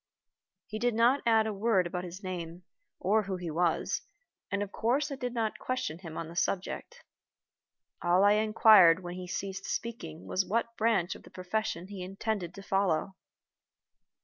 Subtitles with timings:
[0.65, 2.63] He did not add a word about his name,
[2.99, 4.01] or who he was,
[4.49, 7.03] and of course I did not question him on the subject.
[8.01, 12.55] All I inquired when he ceased speaking was what branch of the profession he intended
[12.55, 13.15] to follow.